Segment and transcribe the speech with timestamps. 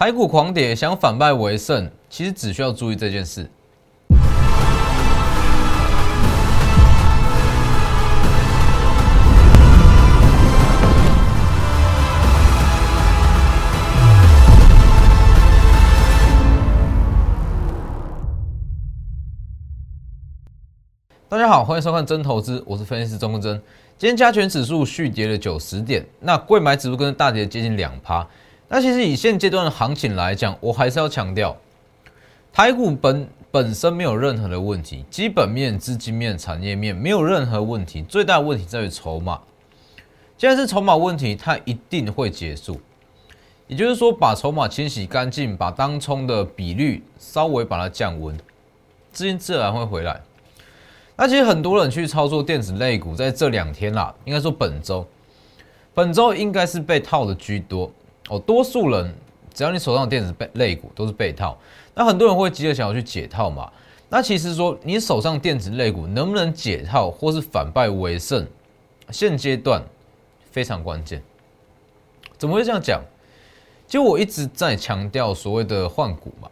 [0.00, 3.46] 台股狂跌，想反败为胜，其实只需要注意这件事。
[21.28, 23.60] 大家好，欢迎收看真投资，我是分析师钟根真。
[23.98, 28.26] 今天加权指数续跌了九十点，那贵买指数跟大跌接近两趴。
[28.72, 31.56] 那其实以现阶段的行情来讲，我还是要强调，
[32.52, 39.40] 台股本本身没有任何的问题，基本面、资金面、产业面没有任何问题，最大的问题在于筹码。
[40.38, 42.80] 既然是筹码问题，它一定会结束。
[43.66, 48.36] 也就是说，把筹码清洗干净，把当冲的比率稍微把它降温，
[49.10, 50.20] 资金自然会回来。
[51.16, 55.04] 那其实很多人去操作电子类股，在这两天啦，应该说本周，
[55.92, 57.90] 本周应该是被套的居多
[58.30, 58.38] 哦。
[58.38, 59.14] 多数人
[59.52, 61.58] 只要你手上的电子被类股都是被套，
[61.94, 63.70] 那很多人会急着想要去解套嘛。
[64.08, 68.46] 那其实说你手上电子类股能不能解套，或是反败为胜，
[69.10, 69.82] 现阶段
[70.50, 71.22] 非常关键。
[72.38, 73.02] 怎么会这样讲？
[73.86, 76.48] 就我一直在强调所谓的换股嘛。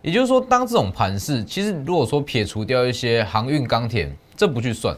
[0.00, 4.96] 也就是说，当这种盘势，其实如果说撇除掉一些航运、钢铁，这不去算，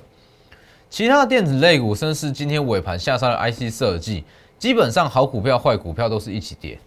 [0.89, 4.25] 其他的电子类股，甚至是今天尾盘下杀的 IC 设计，
[4.59, 6.79] 基本上好股票、坏股票都是一起跌，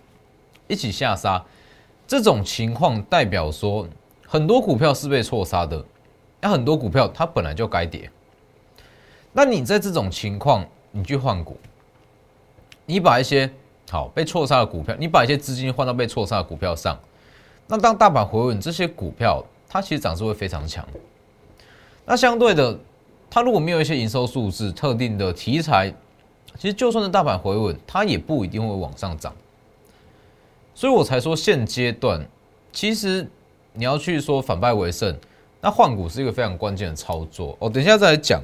[0.68, 1.44] 一起下杀。
[2.08, 3.88] 这种情况代表说，
[4.26, 5.84] 很多股票是被错杀的，
[6.40, 8.10] 那很多股票它本来就该跌。
[9.34, 11.58] 那你在这种情况，你去换股，
[12.86, 13.52] 你把一些
[13.92, 16.98] 好被错杀的股票，你把一些资金换到被错杀的股票上。
[17.68, 20.88] 那当大盘回稳，这些股票它其实涨势会非常强。
[22.06, 22.80] 那相对的，
[23.30, 25.94] 它如果没有一些营收数字、特定的题材，
[26.58, 29.34] 其实就算是大盘回稳，它也不一定会往上涨。
[30.74, 32.28] 所以我才说现阶段，
[32.72, 33.28] 其实
[33.74, 35.18] 你要去说反败为胜，
[35.62, 37.56] 那换股是一个非常关键的操作。
[37.60, 38.42] 哦，等一下再来讲。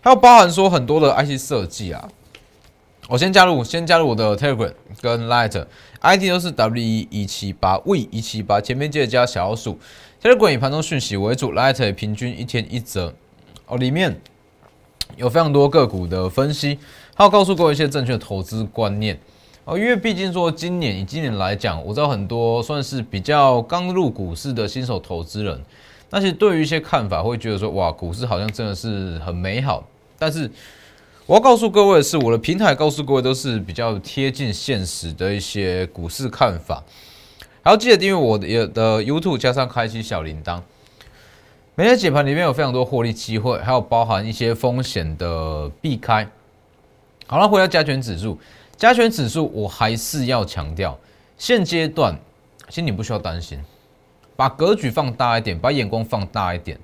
[0.00, 2.08] 还有包含说很多的 IC 设计啊。
[3.08, 9.78] 我先加入，先加入我的 Telegram 跟 Light，ID 都是 W E 一七八 V 一七八，前面记得加小数。
[10.22, 13.12] Telegram 以盘中讯息为主，Light 平均一天一折。
[13.66, 14.20] 哦，里面
[15.16, 16.78] 有非常多个股的分析，
[17.14, 19.18] 还有告诉各位一些正确的投资观念。
[19.64, 25.60] 哦，因为毕竟说今年以今年来讲，我知道很多算是比较刚入股市的新手投资人，
[26.10, 29.86] 那些对于一些看法会觉得说，哇，股市好像真的是很美好，
[30.18, 30.50] 但是。
[31.24, 36.82] 我要告诉各位的是，我的平台告诉各位都是比较贴近现实的一些股市看法。
[37.62, 40.60] 还要记得订阅我的的 YouTube，加上开启小铃铛。
[41.74, 46.28] 每天解盘里面有非常多获利机会，还有包含一些风险的避开。
[47.26, 48.38] 好了，回到加权指数，
[48.76, 50.98] 加权指数我还是要强调，
[51.38, 52.14] 现阶段
[52.68, 53.58] 其实你不需要担心，
[54.36, 56.78] 把格局放大一点，把眼光放大一点。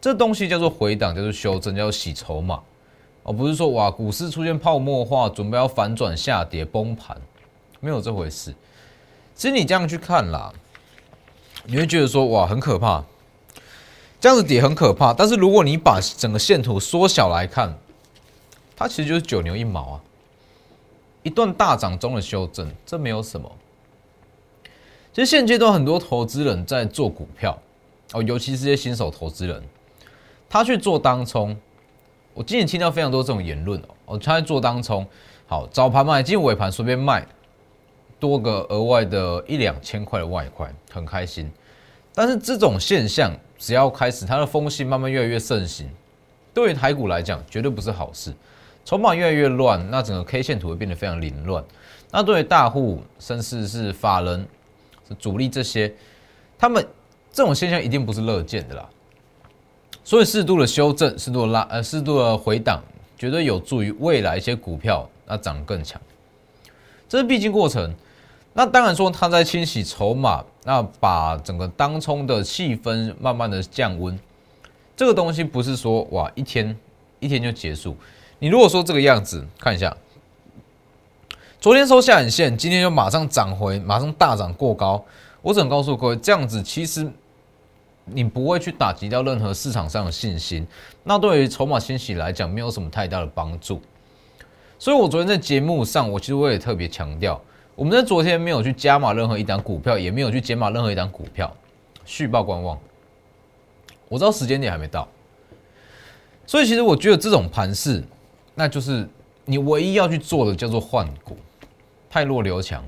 [0.00, 2.60] 这东西叫做回档，叫做修正，叫做洗筹码。
[3.24, 7.20] 而不是说哇，股市出现泡沫化，准备要反转下跌崩盘，
[7.80, 8.54] 没有这回事。
[9.34, 10.52] 其实你这样去看啦，
[11.64, 13.04] 你会觉得说哇，很可怕，
[14.20, 15.14] 这样子跌很可怕。
[15.14, 17.74] 但是如果你把整个线图缩小来看，
[18.76, 20.00] 它其实就是九牛一毛啊，
[21.22, 23.50] 一段大涨中的修正，这没有什么。
[25.12, 27.58] 其实现阶段很多投资人在做股票
[28.12, 29.62] 哦，尤其是些新手投资人，
[30.48, 31.56] 他去做当冲。
[32.32, 35.04] 我今天听到非常多这种言论哦，我他在做当冲，
[35.48, 37.26] 好早盘买，今尾盘随便卖，
[38.20, 41.50] 多个额外的一两千块的外快，很开心。
[42.14, 45.88] 但是这种现象只要开始，它的风险慢慢越来越盛行，
[46.52, 48.32] 对于台股来讲绝对不是好事。
[48.84, 51.62] 筹码越来越乱，那整个 K 线图会变得非常凌乱。
[52.10, 54.44] 那对于大户，甚至是法人、
[55.06, 55.92] 是主力这些，
[56.58, 56.84] 他们
[57.30, 58.88] 这种现象一定不是乐见的啦。
[60.02, 62.82] 所以适度的修正，适度的拉，呃，适度的回档，
[63.16, 66.00] 绝对有助于未来一些股票那涨更强。
[67.08, 67.94] 这是必经过程。
[68.54, 74.18] 那当然说，它在清洗筹码，那把整个当冲的气氛慢慢的降温。
[74.96, 76.76] 这个东西不是说哇一天
[77.18, 77.96] 一天就结束。
[78.38, 79.96] 你如果说这个样子，看一下，
[81.60, 85.04] 昨天收下影线，今天就马上涨回，马上大涨过高。
[85.42, 87.10] 我只能告诉各位，这样子其实。
[88.12, 90.66] 你不会去打击掉任何市场上的信心，
[91.04, 93.80] 那对于筹码清洗来讲，没有什么太大的帮助。
[94.80, 97.40] 所以我昨天在节目上，我其实我也特别强调，
[97.80, 101.50] 我们在昨天没有去加码任何一档股票，也没有去减码任何一档股票，
[102.04, 102.78] 续报观望。
[104.06, 105.08] 我知道时间点还没到，
[106.46, 108.04] 所以其实我觉得这种盘势，
[108.54, 109.08] 那就是
[109.46, 111.38] 你唯一要去做的叫做换股，
[112.10, 112.84] 太弱留强。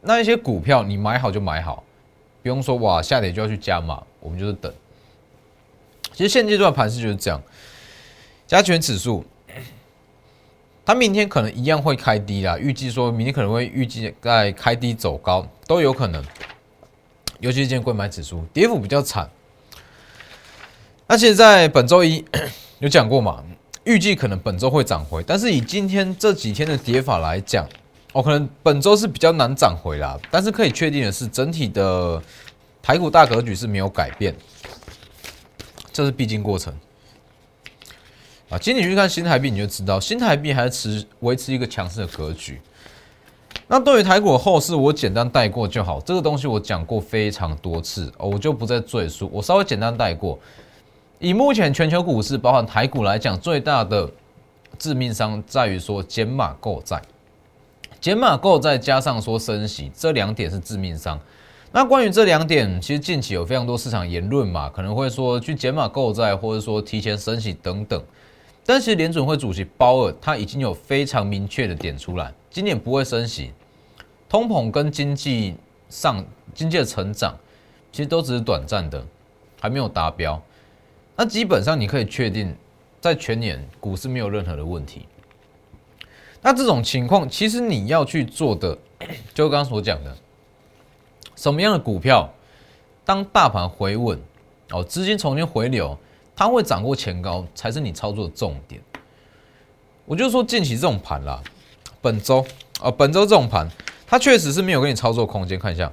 [0.00, 1.84] 那一些股票你买好就买好，
[2.42, 4.72] 不用说哇下跌就要去加码，我们就是等。
[6.14, 7.38] 其实现阶段盘势就是这样，
[8.46, 9.22] 加权指数，
[10.90, 16.20] 它明天可能一样会开低啦，预计说明天可能会预计在开低走高都有可能，
[17.38, 19.30] 尤其是今天贵买指数跌幅比较惨。
[21.06, 22.24] 而且在本周一
[22.80, 23.40] 有讲过嘛，
[23.84, 27.64] 预计可能本周会涨回，但是以今天这几天的跌法来讲，
[28.12, 30.18] 哦，可能本周是比较难涨回啦。
[30.28, 32.20] 但是可以确定的是，整体的
[32.82, 34.34] 台股大格局是没有改变，
[35.92, 36.74] 这是必经过程。
[38.50, 42.60] 啊，今天你去看新台币，你就知道新台币还是持维持一个强势的格局。
[43.68, 46.00] 那对于台股后市，我简单带过就好。
[46.00, 50.36] 这个东西我讲过非常多次，我就不再赘述，我稍微简单带过。
[51.20, 54.10] 以目前全球股市，包含台股来讲，最大的
[54.76, 57.00] 致命伤在于说减码购债，
[58.00, 61.16] 减码购债加上说升息，这两点是致命伤。
[61.70, 68.02] 那关于这两点，其实近期有非常多市场言论嘛，可能会说去减码购债，或者说提前升息等等。
[68.72, 73.50] 但其实联准会主席鲍尔他已经有非常明确的点出来，今年不会升息，
[74.28, 75.56] 通膨跟经济
[75.88, 76.24] 上
[76.54, 77.36] 经济的成长，
[77.90, 79.04] 其实都只是短暂的，
[79.60, 80.40] 还没有达标。
[81.16, 82.54] 那基本上你可以确定，
[83.00, 85.04] 在全年股市没有任何的问题。
[86.40, 88.78] 那这种情况，其实你要去做的，
[89.34, 90.16] 就刚刚所讲的，
[91.34, 92.32] 什么样的股票，
[93.04, 94.16] 当大盘回稳，
[94.70, 95.98] 哦，资金重新回流，
[96.40, 98.80] 它会涨过前高，才是你操作的重点。
[100.06, 101.38] 我就说近期这种盘啦，
[102.00, 102.42] 本周
[102.80, 103.68] 啊，本周这种盘，
[104.06, 105.58] 它确实是没有给你操作空间。
[105.58, 105.92] 看一下，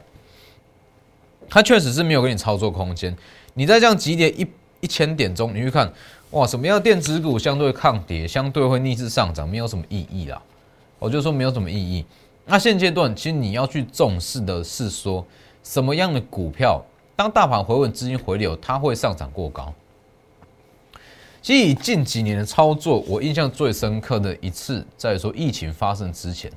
[1.49, 3.13] 它确实是没有给你操作空间。
[3.55, 4.47] 你在这样急跌一。
[4.79, 5.91] 一千点钟，你去看，
[6.29, 10.39] 哇，什么样的电子股相对抗跌，相对会逆势上涨，没有什么意义啦。
[10.99, 12.05] 我就说没有什么意义。
[12.45, 15.25] 那现阶段，其实你要去重视的是说，
[15.63, 16.79] 什么样的股票，
[17.15, 19.73] 当大盘回稳，资金回流，它会上涨过高。
[21.41, 26.51] 其实以近几年的操作，我印象最深刻的一次，在说疫情发生之前，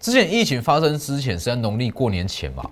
[0.00, 2.70] 之前疫情发生之前是在农历过年前嘛，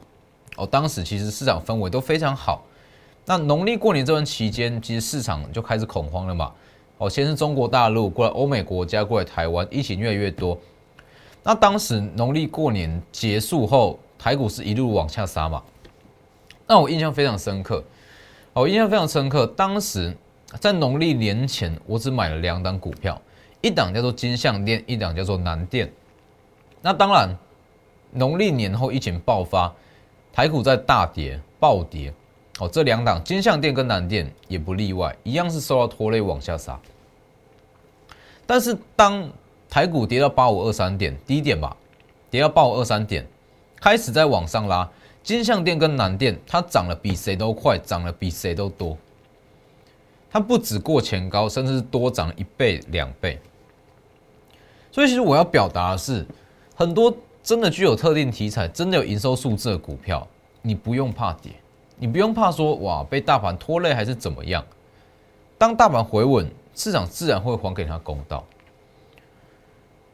[0.57, 2.65] 哦，当时其实市场氛围都非常好。
[3.27, 6.53] 那农历过年这段期间，其实市场就开始恐慌了嘛。
[6.99, 10.59] 哦，先是中国大陆过来，欧美国家过来，台湾疫情越来越多。
[11.43, 15.63] 那当时农历过年结束后，台股是一路往下杀嘛。
[16.67, 17.85] 那我印象非常深刻，
[18.53, 19.47] 我印象非常深刻。
[19.47, 20.17] 当时
[20.61, 23.21] 在农历年前，我只买了两档股票，
[23.61, 25.91] 一档叫做金项店，一档叫做南电。
[26.81, 27.37] 那当然，
[28.13, 29.73] 农历年后疫情爆发，
[30.33, 32.13] 台股在大跌暴跌。
[32.59, 36.81] 哦，这两档金相电跟南电也不例外，一样是受到拖累往下杀。
[38.47, 39.29] 但是当
[39.69, 41.77] 台股跌到八五二三点低点吧，
[42.31, 43.27] 跌到八五二三点，
[43.79, 44.89] 开始在往上拉，
[45.23, 48.97] 金相电跟南电它涨了比谁都快，涨了比谁都多。
[50.37, 53.41] 它不止过前高，甚至是多涨一倍两倍。
[54.93, 56.27] 所以其实我要表达的是，
[56.75, 57.11] 很多
[57.43, 60.29] 真的具有特定题材、真的有营收数字的股票，
[60.61, 61.53] 你不用怕跌。
[61.99, 64.63] 你不用怕说哇被大盘拖累还是怎么样，
[65.57, 68.45] 当大盘回稳，市场自然会还给他公道。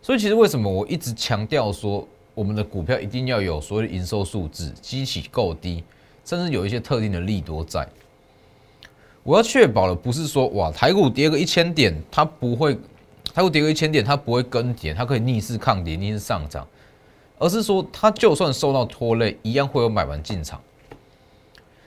[0.02, 5.82] 所以其实为什么我一直强调说，我们的股票一定要有所谓的营收数字，基期够低，
[6.24, 7.84] 甚至有一些特定的利多在。
[9.22, 12.74] 我要确保的不是说哇台股跌个一千点，它不会
[13.32, 16.66] 台股跌个一千点，它不会跟跌，它可以逆势抗跌，逆势上涨，
[17.38, 20.60] 而是说它就算受到拖累，一样会有买盘进场。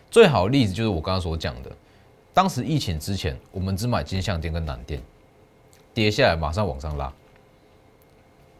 [0.09, 1.69] 最好的例子就是我刚刚所讲的，
[2.33, 5.01] 当时疫情之前，我们只买金相店跟南店，
[5.93, 7.11] 跌下来马上往上拉，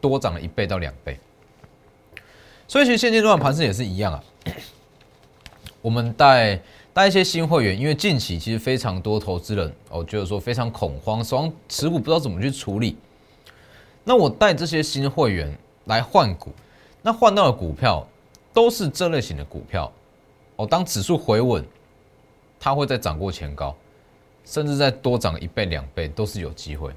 [0.00, 1.18] 多涨了一倍到两倍。
[2.68, 4.22] 所以其实现阶段盘势也是一样啊。
[5.80, 6.60] 我们带
[6.96, 12.96] 带一些新会员，因为近期其实非常多投资人哦，就是说非常恐慌，手上持股不知道怎么去处理。
[14.02, 16.50] 那我带这些新会员来换股，
[17.02, 18.08] 那换到的股票
[18.54, 19.92] 都是这类型的股票。
[20.56, 21.62] 哦，当指数回稳，
[22.58, 23.76] 它会再涨过前高，
[24.46, 26.90] 甚至再多涨一倍两倍都是有机会。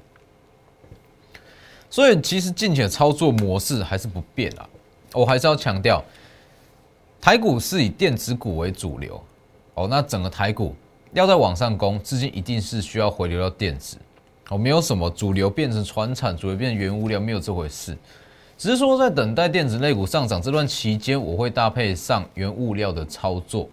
[1.90, 4.66] 所以其实近期的操作模式还是不变啊。
[5.12, 6.02] 我还是要强调，
[7.20, 9.22] 台股是以电子股为主流。
[9.80, 10.76] 哦，那整个台股
[11.14, 13.96] 要在往上攻，资金一定是需要回流到电子。
[14.50, 17.96] 哦，没有什么主流变成船产，主流变成原物料，没有这回事。
[18.58, 23.66] 只是说，在等待电子类股上涨这段期间，我会搭配上原物料的操作。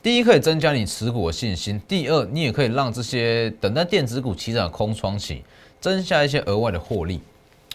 [0.00, 5.42] 第一，可以增加你持股的信心；第二，你也可以让这些等待电子股起涨的空窗期，
[5.80, 7.20] 增加一些额外的获利，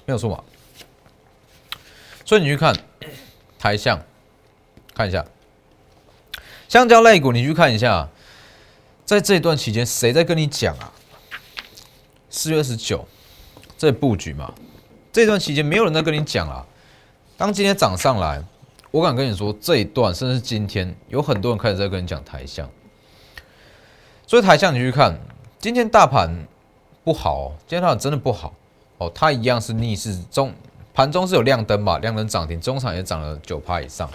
[0.06, 0.42] 没有错吧？
[2.24, 2.74] 所以你去看
[3.60, 4.00] 台象，
[4.94, 5.26] 看一下，
[6.74, 8.10] 香蕉类股，你去看一下，
[9.06, 10.92] 在这一段期间谁在跟你讲啊？
[12.32, 13.08] 四月二十九，
[13.78, 14.52] 这布局嘛，
[15.12, 16.66] 这段期间没有人在跟你讲啊。
[17.38, 18.44] 当今天涨上来，
[18.90, 22.68] 我敢跟你说，这一段甚至今天有很多人开始在跟你讲台象，
[24.26, 25.16] 所以台象你去看，
[25.60, 26.48] 今天大盘
[27.04, 28.52] 不好，今天大盘真的不好。
[28.98, 30.52] 哦，它一样是逆势中，
[30.92, 34.10] 盘中是有亮灯嘛，亮灯涨停，中场也涨了九趴以上，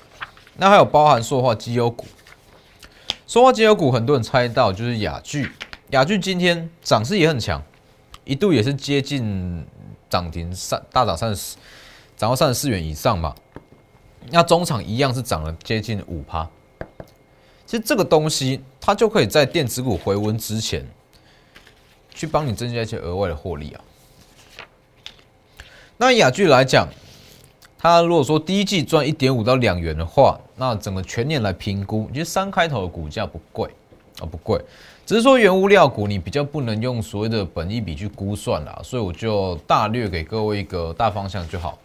[0.57, 2.05] 那还有包含塑化机油股，
[3.29, 5.53] 塑化机油股很多人猜到就是雅聚，
[5.91, 7.63] 雅聚今天涨势也很强，
[8.25, 9.67] 一度也是接近
[10.09, 11.55] 涨停三大涨三十。
[12.17, 13.35] 涨到三十四元以上嘛，
[14.31, 16.49] 那中场一样是涨了接近五趴。
[17.67, 20.85] 其实这个东西它就可以在电子股回温之前，
[22.15, 23.81] 去帮你增加一些额外的获利啊。
[25.99, 26.89] 那雅聚来讲，
[27.79, 33.71] 它如果说第一季赚一点五到两元的话，那整个全年来评估，其实三开头的股价不贵
[34.21, 34.61] 啊，不贵。
[35.07, 41.79] 只是说原物料股你比较不能用所谓的本益比去估算啦，所以我就大略给各位一个大方向就好。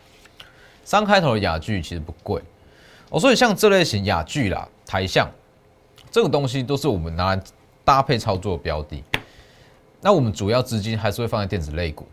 [0.84, 2.42] 三开头的雅具其实不贵
[3.10, 5.30] 哦，所以像这类型雅具啦、台象
[6.12, 7.42] 这个东西都是我们拿来
[7.86, 9.02] 搭配操作标的。
[10.02, 12.06] 那我们主要资金还是会放在电子类股，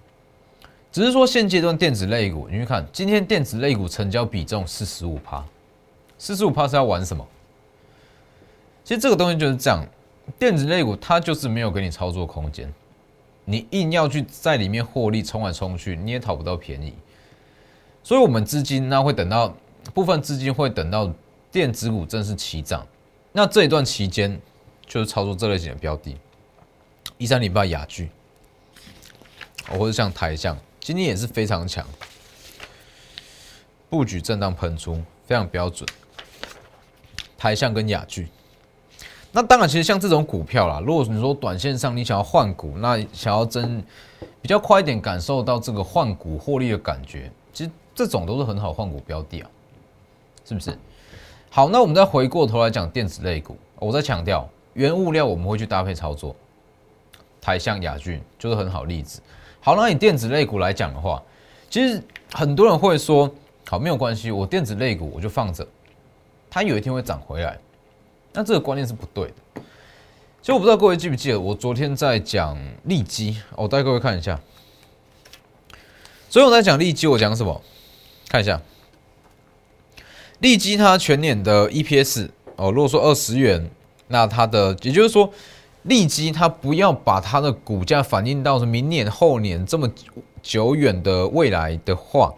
[0.93, 5.45] 只是说现阶段电子类股，你去看今天电子类股成交比重四十五趴，
[6.19, 7.27] 四十五趴是要玩什么？
[8.83, 9.87] 其实这个东西就是这样，
[10.39, 12.73] 电子类股它就是没有给你操作空间，
[13.45, 16.93] 你硬要去在里面获利冲来冲去，你也讨不到便宜。
[18.03, 19.55] 所以，我们资金那会等到
[19.95, 21.13] 部分资金会等到
[21.53, 22.85] 电子股正式起涨，
[23.31, 24.41] 那这一段期间
[24.87, 26.17] 就是操作这类型的标的，
[27.19, 28.09] 一三零八雅居，
[29.69, 30.59] 或者像台象，
[30.91, 31.87] 今天也是非常强，
[33.89, 35.89] 布局震荡喷出，非常标准。
[37.39, 38.27] 台象跟雅居，
[39.31, 43.81] 那当然，其实像这种股票啦，如果你说短线上你想要换股，那想要增
[44.43, 47.71] 比较快一点感受到这个换股获利的感觉，其实。
[47.95, 49.51] 这种都是很好换股标的啊，
[50.45, 50.77] 是不是？
[51.51, 56.35] 好，那我们再回过头来讲电子类股，我在强调原物料我们会去搭配操作，
[57.41, 59.23] 台象雅俊就是很好例子。
[59.61, 61.23] 好，那以电子类股来讲的话，
[61.69, 62.03] 其实
[62.33, 63.31] 很多人会说，
[63.69, 65.67] 好没有关系，我电子类股我就放着，
[66.49, 67.59] 它有一天会涨回来。
[68.33, 69.63] 那这个观念是不对的。
[70.41, 74.41] 其实我不知道各位记不记得，我昨天在讲利基，我带各位看一下。
[76.31, 77.61] 所以我在讲利基，我讲什么？
[78.29, 78.63] 看一下，
[80.39, 83.69] 利基它全年的 EPS 哦，如果说二十元，
[84.09, 85.31] 那它的也就是说，
[85.83, 89.91] 利基它不要把它的股价反映到是明年后年这么
[90.43, 92.35] 久远的未来的话，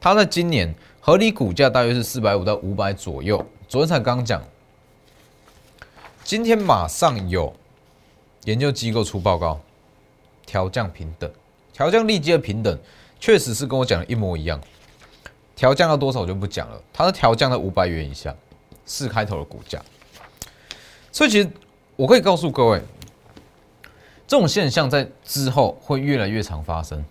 [0.00, 3.44] 它在今年合理股价大约是四百五到五百左右。
[3.68, 4.42] 昨天才刚讲，
[6.24, 7.52] 今天马上有
[8.44, 9.60] 研究机构出报告，
[10.46, 11.30] 调降平等，
[11.72, 12.78] 调降利基的平等，
[13.20, 14.60] 确实是跟我讲的一模一样。
[15.54, 18.34] 调降到多少我就不讲了，它是调降到五百元以下，
[18.84, 19.82] 四开头的股价。
[21.10, 21.50] 所以其实
[21.96, 22.82] 我可以告诉各位，
[24.26, 27.02] 这种现象在之后会越来越常发生，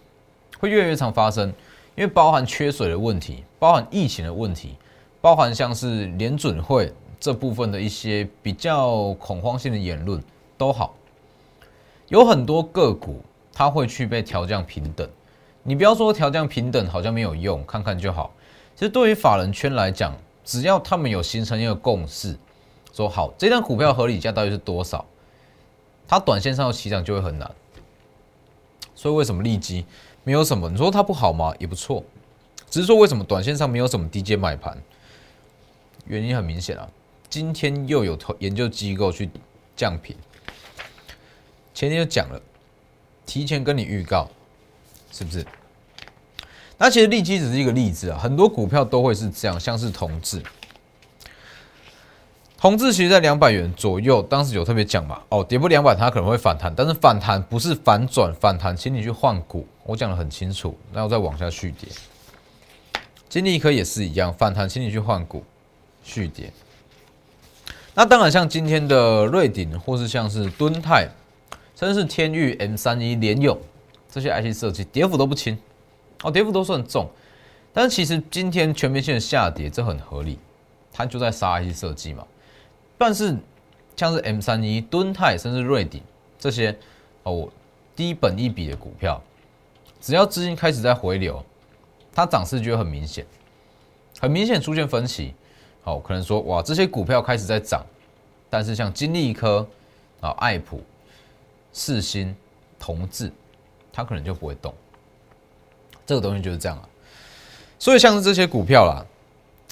[0.59, 1.49] 会越来越常发生，
[1.95, 4.75] 因为包含缺水的问题，包含疫情的问题，
[5.21, 10.23] 包含像是联准会这部分的一些比较恐慌性的言论
[10.55, 10.93] 都好，
[12.09, 15.09] 有很多个股它会去被调降平等。
[15.63, 18.31] 你不要说调降平等好像没有用，看看就好。
[18.75, 22.37] 其实对于法人圈来讲，只要他们有形成一个共识，
[22.95, 25.05] 说好这张股票合理价到底是多少，
[26.07, 27.51] 它短线上要起涨就会很难。
[28.95, 29.85] 所以为什么利基
[30.23, 30.69] 没有什么？
[30.69, 31.53] 你说它不好吗？
[31.59, 32.03] 也不错，
[32.69, 34.81] 只是说为什么短线上没有什么低阶买盘？
[36.05, 36.89] 原因很明显啊，
[37.29, 39.29] 今天又有投研究机构去
[39.75, 40.15] 降频，
[41.73, 42.41] 前天就讲了，
[43.25, 44.29] 提前跟你预告。
[45.11, 45.45] 是不是？
[46.77, 50.43] 那其实利基只是一个例子啊，很多股票都会是这样，像是同志，
[52.65, 61.87] 同志其实在两百元左右，当时有特别讲嘛，哦，跌破两百它可能会反弹，但是反弹不是反转，反弹请你去换股，我讲的很清楚，然后再往下续跌。
[63.29, 65.43] 金利科也是一样，反弹请你去换股，
[66.03, 66.51] 续跌。
[67.93, 71.07] 那当然像今天的瑞鼎，或是像是敦泰，
[71.75, 73.55] 甚至是天域 M 三一联友。
[74.09, 75.55] 这些 IC 设计跌幅都不轻，
[76.23, 77.07] 哦，跌幅都算重，
[77.71, 80.39] 但是其实今天全面性的下跌，这很合理，
[80.91, 82.25] 它就在杀 IC 设计嘛。
[82.97, 83.35] 但是
[83.95, 86.01] 像是 M 三一、敦泰，甚至瑞鼎
[86.39, 86.77] 这些
[87.23, 87.49] 哦
[87.95, 89.21] 低本一比的股票，
[90.01, 91.43] 只要资金开始在回流，
[92.13, 93.25] 它涨势就会很明显，
[94.19, 95.33] 很明显出现分歧。
[95.83, 97.85] 好，可能说哇，这些股票开始在涨，
[98.49, 99.67] 但是像金利科
[100.19, 100.81] 啊、爱普、
[101.71, 102.35] 世新、
[102.79, 103.31] 同志，
[103.93, 104.73] 它可能就不会动。
[106.05, 106.89] 这个东西就是这样啊。
[107.77, 109.05] 所以像是这些股票啦，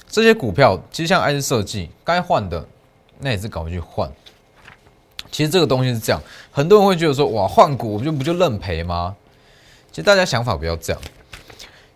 [0.06, 2.64] 这些股票其实像爱思设计，该换的
[3.20, 4.10] 那也是赶快去换。
[5.30, 9.16] 其实这个东西是这样，很多人会觉得说哇，换股我就不就认赔吗？
[9.90, 11.02] 其实大家想法不要这样。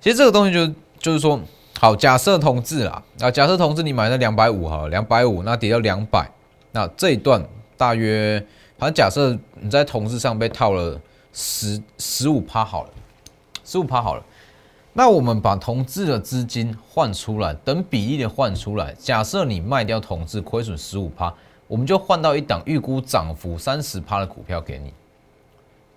[0.00, 1.40] 其实这个东西就是就是说，
[1.78, 6.28] 好，假设同志啦，啊，假设同志你买了两百五哈，两百五，那跌到两百，
[6.72, 7.44] 那这一段
[7.76, 8.44] 大约，
[8.78, 11.00] 反正假设你在同志上被套了
[11.32, 12.90] 十十五趴好了，
[13.64, 14.22] 十五趴好了，
[14.98, 21.32] 那我们把同质的资金换出来，等比例的换出来，假设你卖掉同质亏损十五趴，
[21.68, 24.92] 我们就换到一档预估涨幅三十趴的股票给你，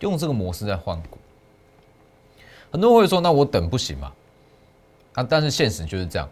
[0.02, 1.18] 用这个模式在换股。
[2.72, 4.12] 很多人会说：“那我等不行嘛？”
[5.18, 6.30] 啊，但是现实就是这样，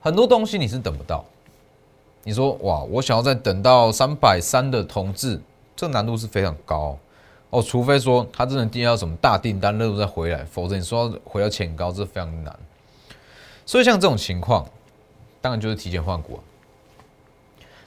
[0.00, 1.24] 很多东西你是等不到。
[2.24, 5.40] 你说：“哇，我想要再等到三百三的同质，
[5.76, 6.98] 这难度是非常高。
[7.50, 12.58] 哦除非说他真的订到什么大订单热度再回来，否则你说回到前高，这非常难。
[13.64, 14.68] 所以像这种情况，
[15.40, 16.40] 当然就是提前换股。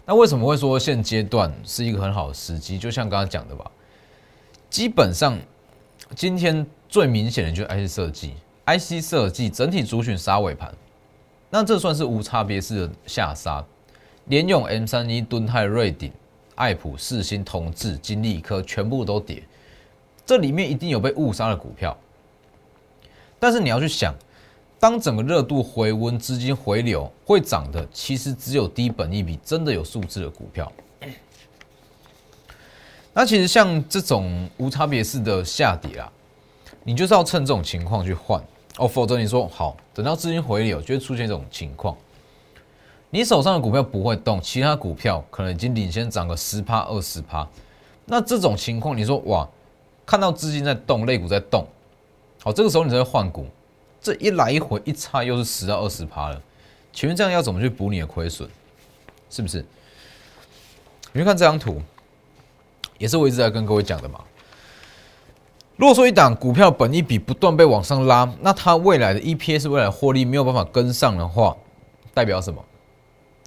[0.05, 2.77] 那为什么会说现阶段是一个很好的时机？
[2.77, 3.69] 就像刚刚讲的吧，
[4.69, 5.37] 基本上
[6.15, 6.65] 今天。
[6.91, 8.33] 最明显的就是 IC 设计
[8.65, 10.75] ，IC 设计整体主选杀尾盘，
[11.49, 13.63] 那这算是无差别式的下杀。
[14.25, 16.11] 联用 M 三一、敦泰、瑞鼎、
[16.55, 19.41] 爱普、四星、同志、金利科全部都跌，
[20.31, 21.97] 这里面一定有被误杀的股票。
[23.37, 24.15] 但是你要去想，
[24.79, 30.71] 当整个热度回温、资金回流，会涨的其实只有低本一笔、真的有素质的股票。
[33.11, 36.09] 那其实像这种无差别式的下跌啊。
[36.85, 38.41] 你就是要趁这种情况去换
[38.77, 41.93] 哦，否则你说好，等到资金回流，就会出现这种情况。
[43.09, 47.45] 你手上的股票不会动，其他股票可能已经领先涨个十趴、二十趴。
[48.05, 49.47] 那这种情况，你说哇，
[50.11, 51.65] 看到资金在动，类股在动，
[52.43, 53.47] 好，这个时候你才会换股。
[54.01, 56.41] 这一来一回一差，又是十到二十趴了。
[56.91, 58.45] 请问这样要怎么去补你的亏损？
[59.29, 59.65] 是不是？
[61.13, 61.81] 你去看这张图，
[62.97, 64.19] 也是我一直在跟各位讲的嘛。
[65.77, 71.55] 如果说一档股票本益比不断被往上拉，那它未来的 EPS 未来获利没有办法跟上的话，
[72.13, 72.61] 代表什么？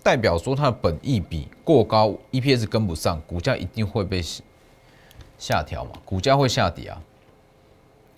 [0.02, 4.22] 代表说它的本益比过高，EPS 跟不上，股价一定会被
[5.44, 5.90] 下调嘛？
[6.06, 6.98] 股价会下跌啊。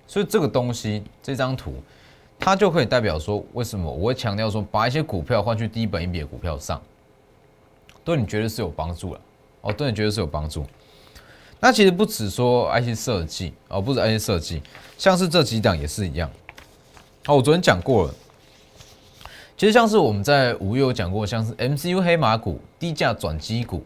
[0.07, 1.75] 所以这个东西，这张图，
[2.39, 6.81] 它就可以代表说，为什么我会强调说，把一些股票换去低本益比的股票上，
[8.05, 9.21] 对你绝对是有帮助了？
[9.63, 10.65] 哦，对你绝对是有帮助。
[11.59, 14.63] 那其实不止说 IC 设计哦，不止 IC 设计，
[14.97, 16.31] 像是这几档也是一样。
[17.27, 18.15] 哦，我昨天讲过了。
[19.57, 23.85] 其实像是我们在五月有讲过，像是 MCU 黑马股、低价转机股，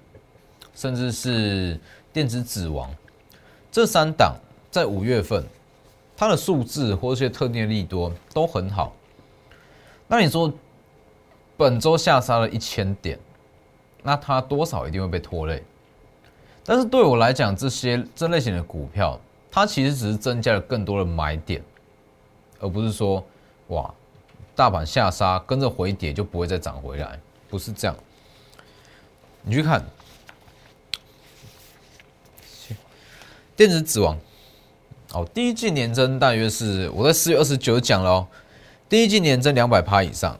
[0.74, 1.80] 甚至是
[2.12, 2.94] 电子指王
[3.72, 4.36] 这三档，
[4.70, 5.44] 在五月份
[6.16, 8.92] 它的数字或一些特定的利多都很好。
[10.06, 10.52] 那你说
[11.56, 13.18] 本周下杀了一千点，
[14.02, 15.62] 那它多少一定会被拖累？
[16.64, 19.18] 但是对我来讲，这些这类型的股票，
[19.50, 21.62] 它其实只是增加了更多的买点，
[22.58, 23.24] 而不是说，
[23.68, 23.92] 哇，
[24.54, 27.96] 大盘下杀跟着回跌就不会再涨回来，不是这样。
[29.42, 29.82] 你去看
[33.60, 34.18] 电子指王，
[35.12, 38.26] 哦，第一季年增大约是我在四月二十九讲了哦，
[38.88, 40.34] 第一季年增两百趴以上。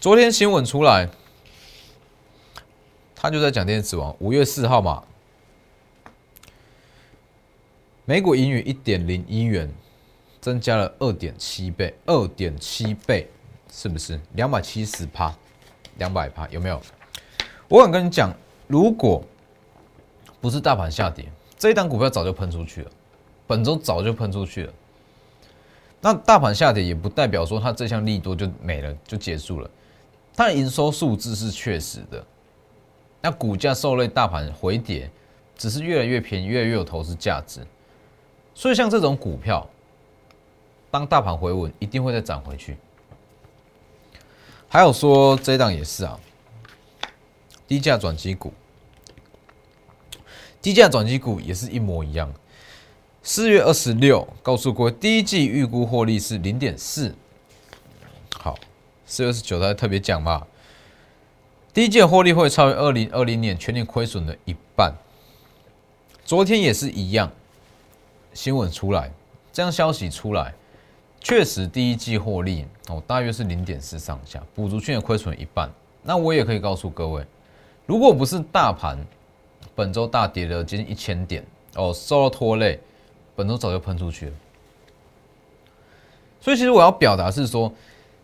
[0.00, 1.08] 昨天新闻出来，
[3.14, 5.04] 他就在讲电子指王，五月四号嘛。
[8.06, 9.72] 每股盈余一点零一元，
[10.40, 13.30] 增加了二点七倍，二点七倍
[13.72, 15.32] 是不是两百七十趴？
[15.98, 16.82] 两百趴有没有？
[17.68, 18.34] 我敢跟你讲，
[18.66, 19.24] 如果
[20.40, 21.30] 不是大盘下跌，
[21.62, 22.90] 这一档股票早就喷出去了，
[23.46, 24.72] 本周早就喷出去了。
[26.00, 29.70] 那大盘下跌也不代表说它这项利多就没了，就结束了。
[30.34, 32.26] 它的营收数字是确实的，
[33.20, 35.08] 那股价受累大盘回跌，
[35.56, 37.64] 只是越来越便宜，越来越有投资价值。
[38.56, 39.64] 所以像这种股票，
[40.90, 42.76] 当大盘回稳，一定会再涨回去。
[44.68, 46.18] 还有说这档也是啊，
[47.68, 48.52] 低价转机股，
[50.62, 52.32] 低价转机股也是一模一样。
[53.24, 57.14] 四月二十六告诉过，第一季预估获利是零点四。
[58.38, 58.56] 好，
[59.04, 60.46] 四月二十九他特别讲嘛，
[61.74, 64.94] 第一季获利会超越二零二零年全年亏损的一半。
[66.24, 67.30] 昨天也是一样。
[68.32, 69.10] 新闻出来，
[69.52, 70.54] 这样消息出来，
[71.20, 75.68] 确实第一季获利哦，大约是零点四上下，补足去年亏损一半。
[76.02, 77.22] 那我也可以告诉各位，
[77.84, 78.96] 如果不是大盘
[79.74, 81.44] 本周大跌了接近一千点
[81.76, 82.78] 哦，受到拖累，
[83.34, 84.32] 本周早就喷出去了。
[86.40, 87.72] 所以其实我要表达是说，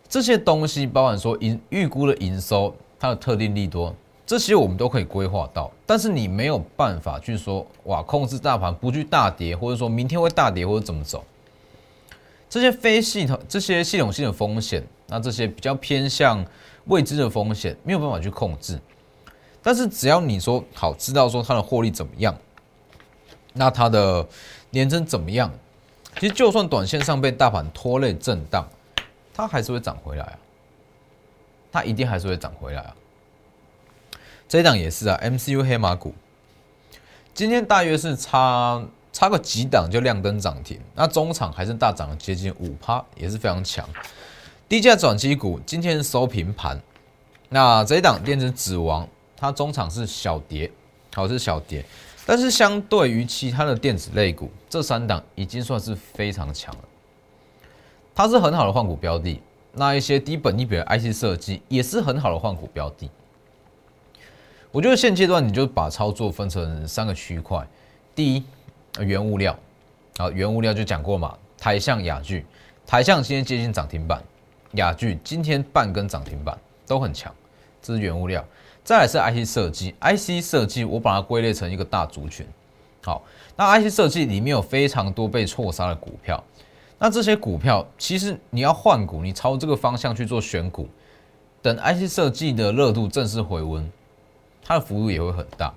[0.07, 5.71] 这些东西包含说营预估的营收，它的特定利多，这些我们都可以规划到。
[5.85, 11.23] 但是你没有办法去说哇，控制大盘不去大跌，或者说明天会大跌或者怎么走。
[12.49, 16.43] 这些非系统、这些系统性的风险，那这些比较偏向
[16.85, 18.79] 未知的风险，没有办法去控制。
[19.61, 22.35] 但是只要你说好，知道说它的获利怎么样，
[23.53, 24.27] 那它的
[24.71, 25.51] 年增怎么样？
[26.19, 28.67] 其实就算短线上被大盘拖累震荡，
[29.33, 30.39] 它还是会涨回来啊！
[31.71, 32.95] 它一定还是会涨回来啊！
[34.47, 36.13] 这一档也是啊，MCU 黑马股，
[37.33, 38.83] 今天大约是差。
[39.11, 43.83] 差个几档就亮灯涨停，那中场还是大涨了接近五趴，也是非常强。
[44.69, 46.79] 低价转机股今天收平盘，
[47.49, 49.05] 那这一档电子指王，
[49.39, 50.69] 它中场是小跌，
[51.15, 51.85] 好是小跌，
[52.25, 56.81] 但是相对于其他的电子类股，这三档已经算是非常强了。
[58.13, 63.09] 它是很好的换股标的，那一些低本一比的 IC 设计也是很好的换股标的。
[64.71, 67.65] 我觉得现阶段你就把操作分成三个区块，
[68.13, 68.43] 第一。
[68.99, 69.57] 原物料，
[70.17, 72.43] 啊，原物料就讲过嘛，台象雅聚，
[72.87, 74.21] 台象今天接近涨停板，
[74.73, 77.33] 雅聚今天半根涨停板都很强，
[77.81, 78.43] 这是原物料。
[78.89, 82.43] 再来是 IC 设计，IC 设计我把它归类成一个大族群。
[83.03, 83.21] 好，
[83.55, 86.43] 那 IC 设计里面有非常多被错杀的股票，
[86.97, 90.89] 那这些股票其实你要换股，你朝这个方向去做选股，
[91.61, 93.87] 等 IC 设计的热度正式回温，
[94.63, 95.71] 它的幅度也会很大。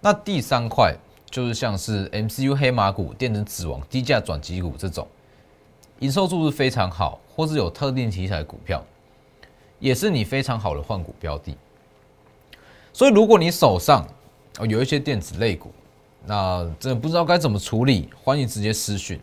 [0.00, 0.92] 那第三块。
[1.30, 5.06] 就是像是 MCU 黑马股、电子指王、低价转机股这种，
[5.98, 8.82] 营收数字非常好，或是有特定题材股票，
[9.78, 11.54] 也是你非常好的换股标的。
[12.92, 14.06] 所以，如果你手上
[14.68, 15.70] 有一些电子类股，
[16.26, 19.20] 那真的不知道该怎么处理，欢迎直接私讯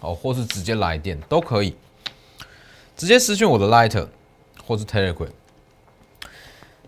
[0.00, 1.74] 哦，或是直接来电都可以，
[2.96, 4.06] 直接私讯我的 Lighter
[4.66, 5.30] 或是 Telegram。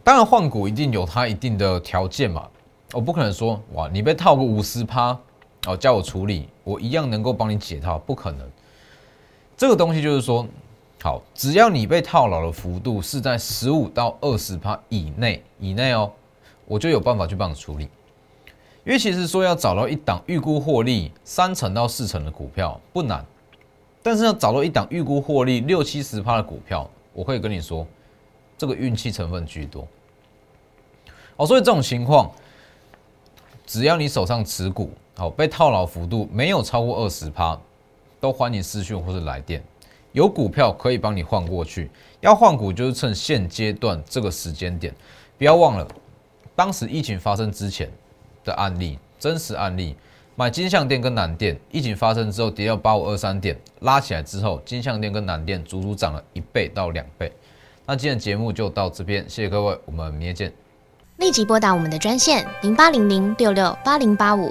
[0.05, 2.49] 当然，换股一定有它一定的条件嘛。
[2.93, 5.19] 我不可能说哇，你被套个五十趴
[5.67, 8.49] 哦，叫我处理，我一样能够帮你解套，不可能。
[9.57, 10.47] 这个东西就是说，
[11.03, 16.11] 好，只要你被套牢的幅度是在十五到二十趴以内，以内哦，
[16.67, 17.89] 我就有办法去帮你处理。
[18.85, 23.25] 因为其实说要找到一档预估获利三成到四成的股票不难，
[24.03, 27.87] 但是要找到一档预估获利六七十趴的股票，我可以跟你说，
[28.57, 29.87] 这个运气成分居多。
[31.37, 32.31] 哦，所以这种情况。
[33.69, 37.59] 只要你手上持股好被套牢幅度没有超过二十趴，
[38.21, 39.61] 都欢迎私讯或是来电，
[40.17, 41.91] 有股票可以帮你换过去。
[42.23, 44.91] 要换股就是趁现阶段这个时间点，
[45.37, 45.87] 不要忘了
[46.55, 47.87] 当时疫情发生之前
[48.43, 49.95] 的案例，真实案例。
[50.35, 57.31] 买金相店跟南店，疫情发生之后跌到八五二三点，拉起来之后，金相店跟南店足足涨了一倍到两倍。
[57.85, 60.51] 那今天节目就到这边，谢谢各位，我们明天见。
[61.19, 64.51] 立即拨打我们的专线零八零零六六八零八五